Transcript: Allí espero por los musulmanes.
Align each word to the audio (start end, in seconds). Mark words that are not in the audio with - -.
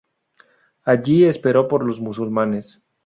Allí 0.83 1.25
espero 1.25 1.67
por 1.67 1.85
los 1.85 1.99
musulmanes. 2.01 2.81